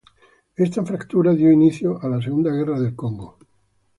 Ésta 0.65 0.83
fractura 0.83 1.33
dio 1.41 1.51
inicio 1.57 1.93
a 2.01 2.07
la 2.09 2.19
Segunda 2.19 2.49
Guerra 2.49 2.79
del 2.79 2.95
Congo. 2.95 3.37